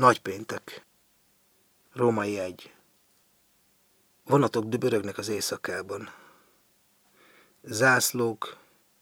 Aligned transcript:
Nagypéntek. 0.00 0.84
Római 1.92 2.38
egy. 2.38 2.74
Vonatok 4.24 4.64
dübörögnek 4.64 5.18
az 5.18 5.28
éjszakában. 5.28 6.14
Zászlók 7.62 8.56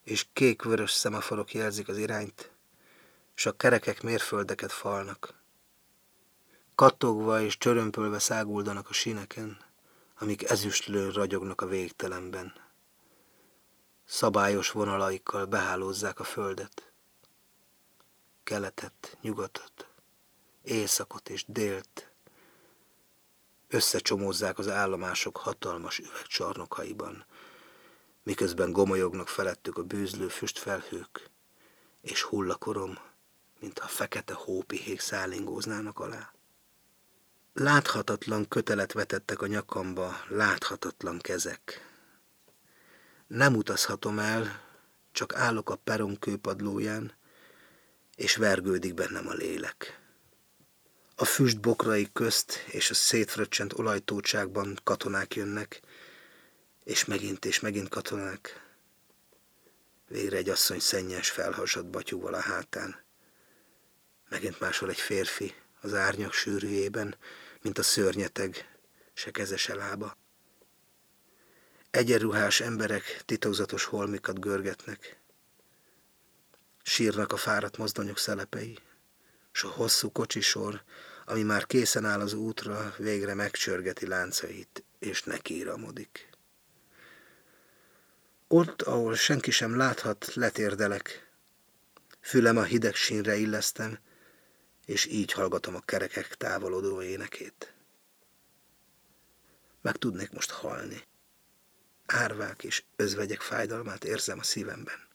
és 0.04 0.26
kék-vörös 0.32 0.90
szemaforok 0.90 1.54
jelzik 1.54 1.88
az 1.88 1.98
irányt, 1.98 2.50
és 3.34 3.46
a 3.46 3.56
kerekek 3.56 4.02
mérföldeket 4.02 4.72
falnak. 4.72 5.34
Kattogva 6.74 7.40
és 7.40 7.58
csörömpölve 7.58 8.18
száguldanak 8.18 8.88
a 8.88 8.92
sineken, 8.92 9.58
amik 10.18 10.50
ezüstlő 10.50 11.10
ragyognak 11.10 11.60
a 11.60 11.66
végtelenben. 11.66 12.52
Szabályos 14.04 14.70
vonalaikkal 14.70 15.44
behálózzák 15.44 16.20
a 16.20 16.24
földet. 16.24 16.92
Keletet, 18.42 19.16
nyugatot, 19.20 19.87
északot 20.68 21.28
és 21.28 21.44
délt. 21.46 22.10
Összecsomózzák 23.68 24.58
az 24.58 24.68
állomások 24.68 25.36
hatalmas 25.36 25.98
üvegcsarnokaiban, 25.98 27.24
miközben 28.22 28.72
gomolyognak 28.72 29.28
felettük 29.28 29.78
a 29.78 29.82
bűzlő 29.82 30.28
füstfelhők, 30.28 31.30
és 32.00 32.22
hullakorom, 32.22 32.98
mintha 33.60 33.86
fekete 33.86 34.34
hópihék 34.34 35.00
szállingóznának 35.00 35.98
alá. 35.98 36.32
Láthatatlan 37.52 38.48
kötelet 38.48 38.92
vetettek 38.92 39.42
a 39.42 39.46
nyakamba, 39.46 40.16
láthatatlan 40.28 41.18
kezek. 41.18 41.86
Nem 43.26 43.56
utazhatom 43.56 44.18
el, 44.18 44.62
csak 45.12 45.34
állok 45.34 45.70
a 45.70 45.76
peron 45.76 46.18
kőpadlóján, 46.18 47.12
és 48.14 48.36
vergődik 48.36 48.94
bennem 48.94 49.28
a 49.28 49.32
lélek. 49.32 50.00
A 51.20 51.24
füst 51.24 51.58
közt 52.12 52.64
és 52.66 52.90
a 52.90 52.94
szétfröccsent 52.94 53.78
olajtócságban 53.78 54.78
katonák 54.84 55.34
jönnek, 55.34 55.80
és 56.84 57.04
megint 57.04 57.44
és 57.44 57.60
megint 57.60 57.88
katonák. 57.88 58.66
Végre 60.08 60.36
egy 60.36 60.48
asszony 60.48 60.78
szennyes 60.78 61.30
felhasadt 61.30 61.90
batyúval 61.90 62.34
a 62.34 62.40
hátán. 62.40 63.04
Megint 64.28 64.60
máshol 64.60 64.90
egy 64.90 65.00
férfi 65.00 65.54
az 65.80 65.94
árnyak 65.94 66.32
sűrűjében, 66.32 67.16
mint 67.62 67.78
a 67.78 67.82
szörnyeteg, 67.82 68.78
se 69.12 69.30
keze 69.30 69.56
se 69.56 69.74
lába. 69.74 70.16
Egyenruhás 71.90 72.60
emberek 72.60 73.22
titokzatos 73.24 73.84
holmikat 73.84 74.40
görgetnek. 74.40 75.20
Sírnak 76.82 77.32
a 77.32 77.36
fáradt 77.36 77.76
mozdonyok 77.76 78.18
szelepei, 78.18 78.78
s 79.58 79.64
a 79.64 79.68
hosszú 79.68 80.12
kocsisor, 80.12 80.82
ami 81.24 81.42
már 81.42 81.66
készen 81.66 82.04
áll 82.04 82.20
az 82.20 82.32
útra, 82.32 82.94
végre 82.98 83.34
megcsörgeti 83.34 84.06
láncait, 84.06 84.84
és 84.98 85.22
nekiíramodik. 85.22 86.28
Ott, 88.48 88.82
ahol 88.82 89.14
senki 89.14 89.50
sem 89.50 89.76
láthat, 89.76 90.34
letérdelek. 90.34 91.32
Fülem 92.20 92.56
a 92.56 92.62
hideg 92.62 92.94
sínre 92.94 93.36
illesztem, 93.36 93.98
és 94.86 95.06
így 95.06 95.32
hallgatom 95.32 95.74
a 95.74 95.80
kerekek 95.80 96.36
távolodó 96.36 97.02
énekét. 97.02 97.74
Meg 99.80 99.96
tudnék 99.96 100.30
most 100.30 100.50
halni. 100.50 101.02
Árvák 102.06 102.64
és 102.64 102.82
özvegyek 102.96 103.40
fájdalmát 103.40 104.04
érzem 104.04 104.38
a 104.38 104.42
szívemben. 104.42 105.07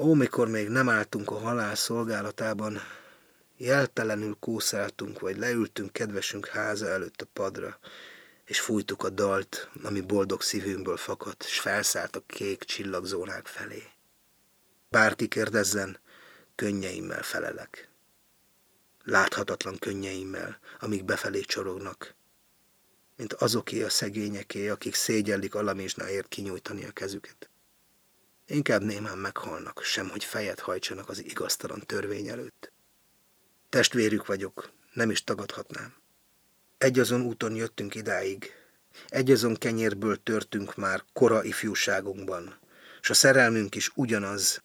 Ó, 0.00 0.14
mikor 0.14 0.48
még 0.48 0.68
nem 0.68 0.88
álltunk 0.88 1.30
a 1.30 1.38
halál 1.38 1.74
szolgálatában, 1.74 2.80
jeltelenül 3.56 4.36
kószáltunk, 4.40 5.20
vagy 5.20 5.38
leültünk 5.38 5.92
kedvesünk 5.92 6.46
háza 6.46 6.86
előtt 6.86 7.20
a 7.22 7.26
padra, 7.32 7.78
és 8.44 8.60
fújtuk 8.60 9.02
a 9.02 9.08
dalt, 9.08 9.70
ami 9.82 10.00
boldog 10.00 10.42
szívünkből 10.42 10.96
fakadt, 10.96 11.44
és 11.44 11.60
felszállt 11.60 12.16
a 12.16 12.22
kék 12.26 12.64
csillagzónák 12.64 13.46
felé. 13.46 13.82
Bárki 14.88 15.28
kérdezzen, 15.28 15.98
könnyeimmel 16.54 17.22
felelek. 17.22 17.88
Láthatatlan 19.04 19.78
könnyeimmel, 19.78 20.58
amik 20.80 21.04
befelé 21.04 21.40
csorognak, 21.40 22.14
mint 23.16 23.32
azoké 23.32 23.82
a 23.82 23.90
szegényeké, 23.90 24.68
akik 24.68 24.94
szégyellik 24.94 25.54
alamizsnáért 25.54 26.28
kinyújtani 26.28 26.84
a 26.84 26.90
kezüket. 26.90 27.50
Inkább 28.50 28.82
némán 28.82 29.18
meghalnak, 29.18 29.82
sem 29.82 30.08
hogy 30.08 30.24
fejet 30.24 30.60
hajtsanak 30.60 31.08
az 31.08 31.24
igaztalan 31.24 31.82
törvény 31.86 32.28
előtt. 32.28 32.72
Testvérük 33.68 34.26
vagyok, 34.26 34.70
nem 34.92 35.10
is 35.10 35.24
tagadhatnám. 35.24 35.94
Egyazon 36.78 37.22
úton 37.22 37.54
jöttünk 37.54 37.94
idáig, 37.94 38.52
egyazon 39.08 39.54
kenyérből 39.54 40.22
törtünk 40.22 40.76
már 40.76 41.04
kora 41.12 41.44
ifjúságunkban, 41.44 42.58
s 43.00 43.10
a 43.10 43.14
szerelmünk 43.14 43.74
is 43.74 43.90
ugyanaz, 43.94 44.62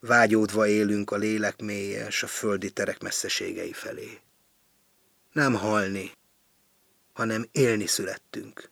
vágyódva 0.00 0.66
élünk 0.66 1.10
a 1.10 1.16
lélek 1.16 1.60
mélye 1.60 2.10
s 2.10 2.22
a 2.22 2.26
földi 2.26 2.70
terek 2.70 3.02
messzeségei 3.02 3.72
felé. 3.72 4.20
Nem 5.32 5.54
halni, 5.54 6.12
hanem 7.12 7.48
élni 7.52 7.86
születtünk. 7.86 8.70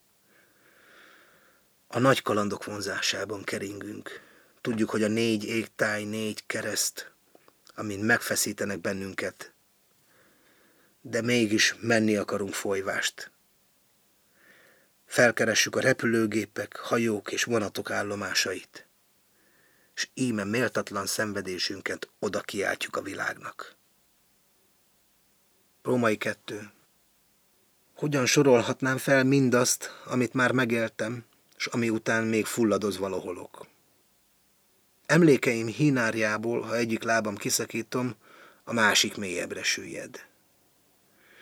A 1.88 1.98
nagy 1.98 2.22
kalandok 2.22 2.64
vonzásában 2.64 3.42
keringünk. 3.42 4.25
Tudjuk, 4.66 4.90
hogy 4.90 5.02
a 5.02 5.08
négy 5.08 5.44
égtáj, 5.44 6.04
négy 6.04 6.46
kereszt, 6.46 7.12
amin 7.74 8.00
megfeszítenek 8.00 8.80
bennünket, 8.80 9.52
de 11.00 11.20
mégis 11.20 11.74
menni 11.80 12.16
akarunk 12.16 12.54
folyvást. 12.54 13.30
Felkeressük 15.04 15.76
a 15.76 15.80
repülőgépek, 15.80 16.76
hajók 16.76 17.32
és 17.32 17.44
vonatok 17.44 17.90
állomásait, 17.90 18.86
és 19.94 20.08
íme 20.14 20.44
méltatlan 20.44 21.06
szenvedésünket 21.06 22.08
oda 22.18 22.40
kiáltjuk 22.40 22.96
a 22.96 23.02
világnak. 23.02 23.74
Római 25.82 26.16
kettő. 26.16 26.70
Hogyan 27.94 28.26
sorolhatnám 28.26 28.98
fel 28.98 29.24
mindazt, 29.24 29.90
amit 30.04 30.34
már 30.34 30.52
megéltem, 30.52 31.24
és 31.56 31.66
ami 31.66 31.90
után 31.90 32.24
még 32.24 32.46
fulladoz 32.46 32.98
valaholok? 32.98 33.74
Emlékeim 35.06 35.66
hínárjából, 35.66 36.60
ha 36.60 36.76
egyik 36.76 37.02
lábam 37.02 37.36
kiszakítom, 37.36 38.14
a 38.64 38.72
másik 38.72 39.16
mélyebbre 39.16 39.62
süllyed 39.62 40.26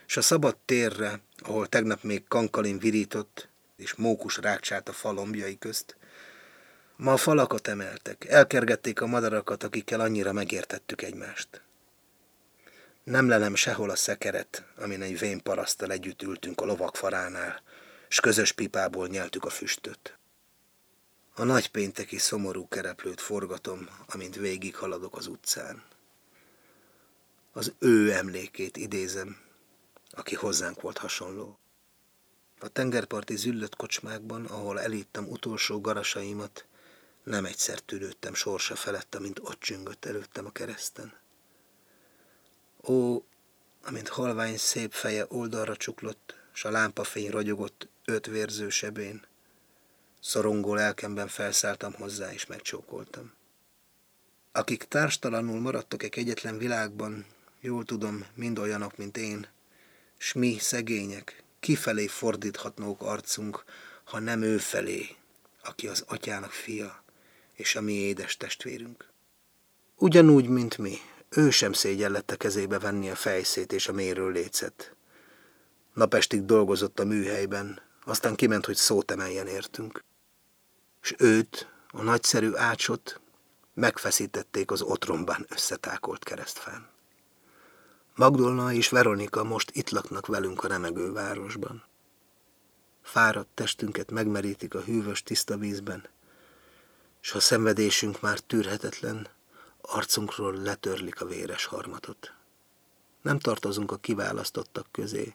és 0.07 0.17
a 0.17 0.23
szabad 0.23 0.57
térre, 0.57 1.21
ahol 1.39 1.67
tegnap 1.67 2.03
még 2.03 2.25
kankalin 2.29 2.79
virított, 2.79 3.49
és 3.77 3.95
mókus 3.95 4.37
rákcsált 4.37 4.89
a 4.89 4.93
falombjai 4.93 5.59
közt, 5.59 5.97
ma 6.97 7.13
a 7.13 7.17
falakat 7.17 7.69
emeltek, 7.69 8.25
elkergették 8.25 9.01
a 9.01 9.07
madarakat, 9.07 9.63
akikkel 9.63 10.01
annyira 10.01 10.33
megértettük 10.33 11.03
egymást. 11.03 11.63
Nem 13.05 13.29
lelem 13.29 13.55
sehol 13.55 13.91
a 13.91 13.97
szekeret, 13.97 14.65
amin 14.77 15.03
egy 15.03 15.19
vén 15.19 15.43
parasztal 15.43 15.91
együtt 15.91 16.23
ültünk 16.23 16.61
a 16.61 16.65
lovak 16.65 16.97
faránál, 16.97 17.63
s 18.09 18.21
közös 18.21 18.53
pipából 18.53 19.07
nyeltük 19.07 19.45
a 19.45 19.51
füstöt. 19.51 20.19
A 21.37 21.45
nagypénteki 21.45 22.19
szomorú 22.19 22.69
kereplőt 22.69 23.21
forgatom, 23.21 23.89
amint 24.07 24.37
végig 24.37 24.77
haladok 24.77 25.17
az 25.17 25.27
utcán. 25.27 25.83
Az 27.53 27.73
ő 27.79 28.13
emlékét 28.13 28.77
idézem, 28.77 29.37
aki 30.11 30.35
hozzánk 30.35 30.81
volt 30.81 30.99
hasonló. 30.99 31.59
A 32.61 32.69
tengerparti 32.69 33.37
züllött 33.37 33.77
kocsmákban, 33.77 34.45
ahol 34.45 34.81
elittem 34.81 35.29
utolsó 35.29 35.81
garasaimat, 35.81 36.67
nem 37.23 37.45
egyszer 37.45 37.79
tűrődtem 37.79 38.35
sorsa 38.35 38.77
felett, 38.77 39.15
amint 39.15 39.39
ott 39.39 39.61
csüngött 39.61 40.05
előttem 40.05 40.47
a 40.47 40.53
kereszten. 40.53 41.13
Ó, 42.89 43.23
amint 43.85 44.09
halvány 44.09 44.57
szép 44.57 44.93
feje 44.93 45.27
oldalra 45.29 45.77
csuklott, 45.77 46.35
s 46.53 46.65
a 46.65 46.71
lámpafény 46.71 47.31
ragyogott 47.31 47.89
öt 48.05 48.27
vérző 48.27 48.69
sebén, 48.69 49.27
szorongó 50.25 50.75
lelkemben 50.75 51.29
felszálltam 51.29 51.93
hozzá, 51.93 52.33
és 52.33 52.47
megcsókoltam. 52.47 53.33
Akik 54.53 54.85
társtalanul 54.85 55.61
maradtak 55.61 56.03
egy 56.03 56.19
egyetlen 56.19 56.59
világban, 56.59 57.27
jól 57.61 57.85
tudom, 57.85 58.27
mind 58.35 58.59
olyanok, 58.59 58.97
mint 58.97 59.17
én, 59.17 59.49
s 60.17 60.33
mi 60.33 60.59
szegények, 60.59 61.43
kifelé 61.61 62.07
fordíthatnók 62.07 63.03
arcunk, 63.03 63.65
ha 64.05 64.19
nem 64.19 64.43
ő 64.43 64.59
felé, 64.59 65.09
aki 65.63 65.89
az 65.89 66.05
atyának 66.07 66.51
fia, 66.51 67.03
és 67.55 67.77
a 67.77 67.81
mi 67.81 67.93
édes 67.93 68.37
testvérünk. 68.37 69.09
Ugyanúgy, 69.97 70.49
mint 70.49 70.79
mi, 70.79 70.97
ő 71.29 71.51
sem 71.51 71.73
szégyellette 71.73 72.37
kezébe 72.37 72.79
venni 72.79 73.11
a 73.11 73.15
fejszét 73.15 73.73
és 73.73 73.89
a 73.89 73.93
mérő 73.93 74.29
lécet. 74.31 74.97
Napestig 75.93 76.45
dolgozott 76.45 77.01
a 77.01 77.05
műhelyben, 77.05 77.81
aztán 78.05 78.35
kiment, 78.35 78.67
hogy 78.67 78.77
szót 78.77 79.11
emeljen 79.11 79.47
értünk. 79.47 80.05
És 81.05 81.15
őt, 81.19 81.69
a 81.91 82.03
nagyszerű 82.03 82.55
ácsot 82.55 83.21
megfeszítették 83.75 84.71
az 84.71 84.83
otromban 84.83 85.47
összetákolt 85.49 86.25
keresztfán. 86.25 86.89
Magdolna 88.15 88.73
és 88.73 88.89
Veronika 88.89 89.45
most 89.45 89.71
itt 89.75 89.91
laknak 89.91 90.27
velünk 90.27 90.65
a 90.65 90.69
remegő 90.69 91.13
városban. 91.13 91.85
Fáradt 93.03 93.49
testünket 93.55 94.11
megmerítik 94.11 94.75
a 94.75 94.81
hűvös 94.81 95.23
tiszta 95.23 95.57
vízben, 95.57 96.09
és 97.23 97.31
ha 97.31 97.41
szenvedésünk 97.41 98.21
már 98.21 98.39
tűrhetetlen, 98.39 99.29
arcunkról 99.81 100.55
letörlik 100.57 101.21
a 101.21 101.27
véres 101.27 101.65
harmatot. 101.65 102.33
Nem 103.23 103.39
tartozunk 103.39 103.91
a 103.93 103.97
kiválasztottak 103.97 104.87
közé, 104.91 105.35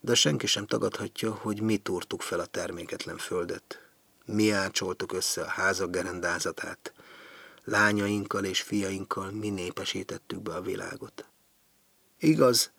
de 0.00 0.14
senki 0.14 0.46
sem 0.46 0.66
tagadhatja, 0.66 1.34
hogy 1.34 1.60
mi 1.60 1.76
túrtuk 1.76 2.22
fel 2.22 2.40
a 2.40 2.46
terméketlen 2.46 3.16
földet. 3.16 3.87
Mi 4.32 4.50
ácsoltuk 4.50 5.12
össze 5.12 5.42
a 5.42 5.46
házak 5.46 5.90
gerendázatát, 5.90 6.92
lányainkkal 7.64 8.44
és 8.44 8.62
fiainkkal 8.62 9.30
mi 9.30 9.48
népesítettük 9.48 10.42
be 10.42 10.54
a 10.54 10.60
világot. 10.60 11.28
Igaz, 12.18 12.70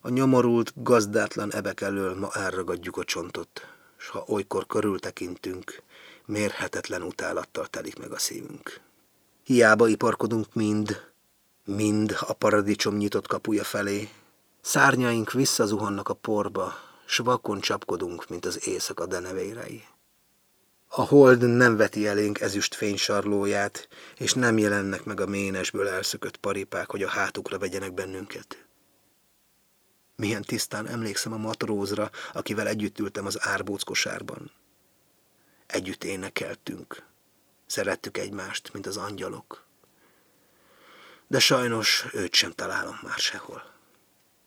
a 0.00 0.08
nyomorult, 0.08 0.72
gazdátlan 0.82 1.52
ebek 1.52 1.80
elől 1.80 2.14
ma 2.14 2.30
elragadjuk 2.32 2.96
a 2.96 3.04
csontot, 3.04 3.60
s 3.96 4.08
ha 4.08 4.24
olykor 4.26 4.66
körültekintünk, 4.66 5.82
mérhetetlen 6.24 7.02
utálattal 7.02 7.66
telik 7.66 7.98
meg 7.98 8.12
a 8.12 8.18
szívünk. 8.18 8.80
Hiába 9.44 9.88
iparkodunk 9.88 10.54
mind, 10.54 11.10
mind 11.64 12.16
a 12.20 12.32
paradicsom 12.32 12.96
nyitott 12.96 13.26
kapuja 13.26 13.64
felé, 13.64 14.08
szárnyaink 14.60 15.32
visszazuhannak 15.32 16.08
a 16.08 16.14
porba, 16.14 16.72
s 17.06 17.18
vakon 17.18 17.60
csapkodunk, 17.60 18.28
mint 18.28 18.46
az 18.46 18.66
éjszaka 18.66 19.06
denevérei. 19.06 19.84
A 20.96 21.02
hold 21.02 21.42
nem 21.42 21.76
veti 21.76 22.06
elénk 22.06 22.40
ezüst 22.40 22.74
fénysarlóját, 22.74 23.88
és 24.16 24.32
nem 24.34 24.58
jelennek 24.58 25.04
meg 25.04 25.20
a 25.20 25.26
ménesből 25.26 25.88
elszökött 25.88 26.36
paripák, 26.36 26.90
hogy 26.90 27.02
a 27.02 27.08
hátukra 27.08 27.58
vegyenek 27.58 27.92
bennünket. 27.92 28.66
Milyen 30.16 30.42
tisztán 30.42 30.86
emlékszem 30.86 31.32
a 31.32 31.36
matrózra, 31.36 32.10
akivel 32.32 32.68
együtt 32.68 32.98
ültem 32.98 33.26
az 33.26 33.46
árbóckosárban. 33.46 34.52
Együtt 35.66 36.04
énekeltünk. 36.04 37.06
Szerettük 37.66 38.18
egymást, 38.18 38.72
mint 38.72 38.86
az 38.86 38.96
angyalok. 38.96 39.66
De 41.26 41.38
sajnos 41.38 42.06
őt 42.12 42.34
sem 42.34 42.50
találom 42.50 42.98
már 43.02 43.18
sehol. 43.18 43.62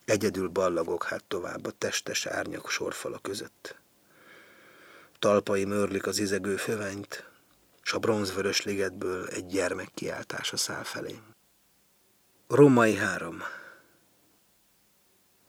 Egyedül 0.05 0.47
ballagok 0.47 1.03
hát 1.03 1.23
tovább 1.23 1.65
a 1.65 1.71
testes 1.71 2.25
árnyak 2.25 2.69
sorfala 2.69 3.19
között. 3.19 3.75
Talpai 5.19 5.65
mörlik 5.65 6.07
az 6.07 6.19
izegő 6.19 6.55
fövenyt, 6.55 7.29
s 7.81 7.93
a 7.93 7.99
bronzvörös 7.99 8.63
ligetből 8.63 9.27
egy 9.27 9.45
gyermek 9.45 9.91
kiáltása 9.93 10.57
száll 10.57 10.83
felém. 10.83 11.35
Római 12.47 12.95
három. 12.95 13.41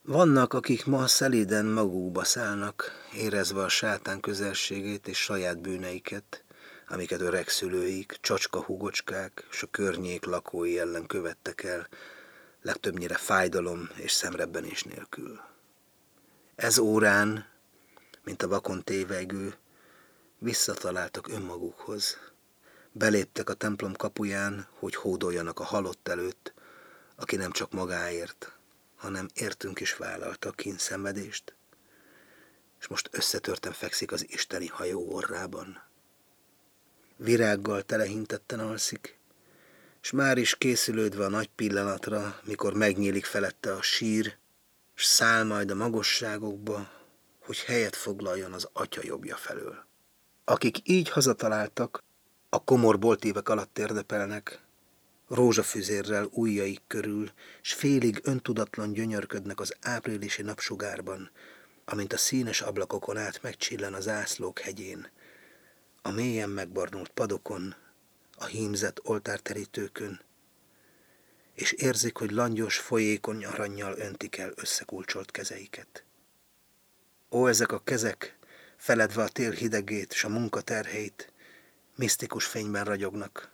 Vannak, 0.02 0.54
akik 0.54 0.86
ma 0.86 1.06
szelíden 1.06 1.66
magukba 1.66 2.24
szállnak, 2.24 2.92
érezve 3.14 3.62
a 3.62 3.68
sátán 3.68 4.20
közelségét 4.20 5.08
és 5.08 5.18
saját 5.18 5.60
bűneiket, 5.60 6.44
amiket 6.88 7.20
öreg 7.20 7.48
szülőik, 7.48 8.18
csacska 8.20 8.62
hugocskák 8.62 9.46
és 9.50 9.62
a 9.62 9.66
környék 9.66 10.24
lakói 10.24 10.78
ellen 10.78 11.06
követtek 11.06 11.62
el, 11.62 11.88
legtöbbnyire 12.62 13.16
fájdalom 13.16 13.88
és 13.94 14.12
szemrebbenés 14.12 14.82
nélkül. 14.82 15.40
Ez 16.56 16.78
órán, 16.78 17.46
mint 18.28 18.42
a 18.42 18.48
vakon 18.48 18.84
tévegő, 18.84 19.54
visszataláltak 20.38 21.28
önmagukhoz. 21.28 22.16
Beléptek 22.92 23.50
a 23.50 23.54
templom 23.54 23.92
kapuján, 23.92 24.68
hogy 24.78 24.94
hódoljanak 24.94 25.60
a 25.60 25.64
halott 25.64 26.08
előtt, 26.08 26.52
aki 27.16 27.36
nem 27.36 27.50
csak 27.50 27.72
magáért, 27.72 28.52
hanem 28.96 29.28
értünk 29.34 29.80
is 29.80 29.96
vállalta 29.96 30.48
a 30.48 30.52
kínszenvedést, 30.52 31.54
és 32.80 32.86
most 32.86 33.08
összetörten 33.12 33.72
fekszik 33.72 34.12
az 34.12 34.30
isteni 34.30 34.66
hajó 34.66 35.12
orrában. 35.12 35.82
Virággal 37.16 37.82
telehintetten 37.82 38.60
alszik, 38.60 39.18
és 40.02 40.10
már 40.10 40.38
is 40.38 40.56
készülődve 40.56 41.24
a 41.24 41.28
nagy 41.28 41.50
pillanatra, 41.54 42.40
mikor 42.44 42.74
megnyílik 42.74 43.24
felette 43.24 43.72
a 43.72 43.82
sír, 43.82 44.36
és 44.96 45.04
száll 45.04 45.44
majd 45.44 45.70
a 45.70 45.74
magosságokba, 45.74 46.96
hogy 47.48 47.58
helyet 47.58 47.96
foglaljon 47.96 48.52
az 48.52 48.68
atya 48.72 49.00
jobbja 49.04 49.36
felől. 49.36 49.84
Akik 50.44 50.88
így 50.88 51.08
hazataláltak, 51.08 52.02
a 52.48 52.64
komor 52.64 52.98
boltívek 52.98 53.48
alatt 53.48 53.78
érdepelnek, 53.78 54.60
rózsafüzérrel 55.28 56.28
ujjaik 56.32 56.80
körül, 56.86 57.30
s 57.60 57.72
félig 57.72 58.20
öntudatlan 58.22 58.92
gyönyörködnek 58.92 59.60
az 59.60 59.74
áprilisi 59.80 60.42
napsugárban, 60.42 61.30
amint 61.84 62.12
a 62.12 62.16
színes 62.16 62.60
ablakokon 62.60 63.16
át 63.16 63.42
megcsillan 63.42 63.94
az 63.94 64.08
ászlók 64.08 64.58
hegyén, 64.58 65.10
a 66.02 66.10
mélyen 66.10 66.50
megbarnult 66.50 67.08
padokon, 67.08 67.74
a 68.36 68.44
hímzett 68.44 69.00
oltárterítőkön, 69.04 70.20
és 71.54 71.72
érzik, 71.72 72.16
hogy 72.16 72.30
langyos, 72.30 72.78
folyékony 72.78 73.44
aranyjal 73.44 73.98
öntik 73.98 74.36
el 74.36 74.52
összekulcsolt 74.54 75.30
kezeiket. 75.30 76.02
Ó, 77.30 77.46
ezek 77.46 77.72
a 77.72 77.82
kezek, 77.84 78.36
feledve 78.76 79.22
a 79.22 79.28
tél 79.28 79.50
hidegét 79.50 80.12
és 80.12 80.24
a 80.24 80.28
munka 80.28 80.60
terheit, 80.60 81.32
misztikus 81.96 82.44
fényben 82.44 82.84
ragyognak, 82.84 83.50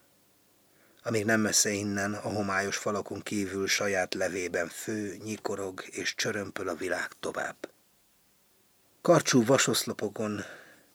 amíg 1.03 1.25
nem 1.25 1.41
messze 1.41 1.71
innen, 1.71 2.15
a 2.15 2.29
homályos 2.29 2.77
falakon 2.77 3.23
kívül 3.23 3.67
saját 3.67 4.15
levében 4.15 4.69
fő, 4.69 5.17
nyikorog 5.25 5.85
és 5.91 6.15
csörömpöl 6.15 6.69
a 6.69 6.75
világ 6.75 7.09
tovább. 7.21 7.69
Karcsú 9.03 9.45
vasoszlopokon, 9.45 10.41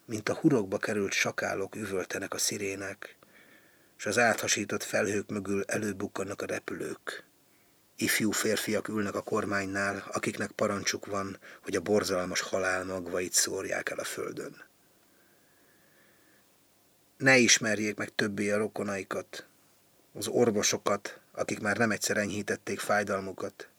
mint 0.06 0.30
a 0.30 0.36
hurokba 0.36 0.78
került 0.78 1.12
sakálok 1.12 1.76
üvöltenek 1.76 2.34
a 2.34 2.38
szirének, 2.38 3.18
és 3.98 4.06
az 4.06 4.18
áthasított 4.18 4.84
felhők 4.84 5.30
mögül 5.30 5.64
előbukkannak 5.64 6.42
a 6.42 6.46
repülők. 6.46 7.29
Ifjú 8.02 8.32
férfiak 8.32 8.88
ülnek 8.88 9.16
a 9.16 9.22
kormánynál, 9.22 10.04
akiknek 10.12 10.52
parancsuk 10.52 11.06
van, 11.06 11.38
hogy 11.64 11.76
a 11.76 11.82
borzalmas 11.82 12.42
halál 12.42 12.86
magvait 12.86 13.34
szórják 13.34 13.90
el 13.90 14.00
a 14.00 14.04
földön. 14.04 14.64
Ne 17.18 17.38
ismerjék 17.38 17.96
meg 17.96 18.16
többé 18.16 18.52
a 18.52 18.58
rokonaikat, 18.58 19.48
az 20.14 20.28
orvosokat, 20.28 21.20
akik 21.32 21.60
már 21.60 21.78
nem 21.78 21.92
egyszer 21.92 22.18
enyhítették 22.18 22.80
fájdalmukat, 22.80 23.70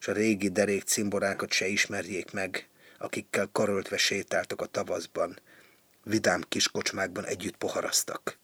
és 0.00 0.08
a 0.08 0.12
régi 0.12 0.48
derék 0.48 0.82
cimborákat 0.82 1.52
se 1.52 1.66
ismerjék 1.66 2.32
meg, 2.32 2.68
akikkel 2.98 3.48
karöltve 3.52 3.96
sétáltak 3.96 4.60
a 4.60 4.66
tavaszban, 4.66 5.38
vidám 6.02 6.44
kiskocsmákban 6.48 7.24
együtt 7.24 7.56
poharaztak. 7.56 8.38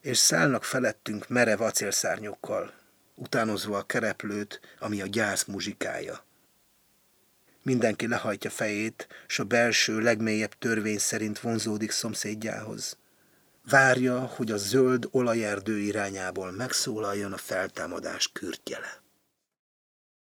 És 0.00 0.18
szállnak 0.18 0.64
felettünk 0.64 1.28
merev 1.28 1.60
acélszárnyokkal, 1.60 2.84
utánozva 3.16 3.78
a 3.78 3.86
kereplőt, 3.86 4.60
ami 4.78 5.00
a 5.02 5.06
gyász 5.06 5.44
muzsikája. 5.44 6.24
Mindenki 7.62 8.08
lehajtja 8.08 8.50
fejét, 8.50 9.08
s 9.26 9.38
a 9.38 9.44
belső, 9.44 10.00
legmélyebb 10.00 10.52
törvény 10.58 10.98
szerint 10.98 11.38
vonzódik 11.38 11.90
szomszédjához. 11.90 12.98
Várja, 13.70 14.20
hogy 14.20 14.50
a 14.50 14.56
zöld 14.56 15.08
olajerdő 15.10 15.78
irányából 15.78 16.50
megszólaljon 16.50 17.32
a 17.32 17.36
feltámadás 17.36 18.30
kürtjele. 18.32 19.05